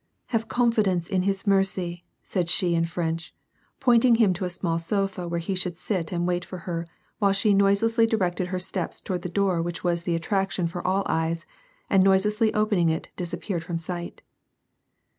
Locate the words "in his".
1.07-1.45